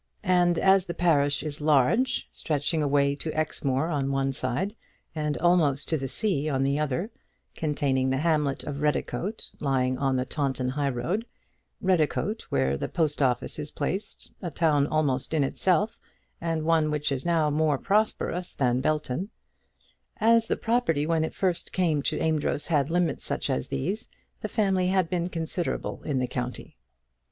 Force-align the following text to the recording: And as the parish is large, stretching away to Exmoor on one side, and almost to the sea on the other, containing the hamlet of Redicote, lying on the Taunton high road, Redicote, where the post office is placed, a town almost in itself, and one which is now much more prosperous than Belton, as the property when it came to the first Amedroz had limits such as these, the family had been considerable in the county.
And 0.25 0.57
as 0.57 0.87
the 0.87 0.95
parish 0.95 1.43
is 1.43 1.61
large, 1.61 2.27
stretching 2.33 2.81
away 2.81 3.13
to 3.17 3.31
Exmoor 3.37 3.89
on 3.89 4.09
one 4.11 4.31
side, 4.33 4.75
and 5.13 5.37
almost 5.37 5.87
to 5.89 5.97
the 5.99 6.07
sea 6.07 6.49
on 6.49 6.63
the 6.63 6.79
other, 6.79 7.11
containing 7.53 8.09
the 8.09 8.17
hamlet 8.17 8.63
of 8.63 8.81
Redicote, 8.81 9.53
lying 9.59 9.99
on 9.99 10.15
the 10.15 10.25
Taunton 10.25 10.69
high 10.69 10.89
road, 10.89 11.27
Redicote, 11.83 12.41
where 12.49 12.77
the 12.77 12.87
post 12.87 13.21
office 13.21 13.59
is 13.59 13.69
placed, 13.69 14.31
a 14.41 14.49
town 14.49 14.87
almost 14.87 15.35
in 15.35 15.43
itself, 15.43 15.99
and 16.41 16.65
one 16.65 16.89
which 16.89 17.11
is 17.11 17.23
now 17.23 17.51
much 17.51 17.57
more 17.59 17.77
prosperous 17.77 18.55
than 18.55 18.81
Belton, 18.81 19.29
as 20.17 20.47
the 20.47 20.57
property 20.57 21.05
when 21.05 21.23
it 21.23 21.31
came 21.71 22.01
to 22.01 22.15
the 22.15 22.17
first 22.17 22.19
Amedroz 22.27 22.67
had 22.69 22.89
limits 22.89 23.23
such 23.23 23.51
as 23.51 23.67
these, 23.67 24.07
the 24.41 24.49
family 24.49 24.87
had 24.87 25.11
been 25.11 25.29
considerable 25.29 26.01
in 26.01 26.17
the 26.17 26.25
county. 26.25 26.75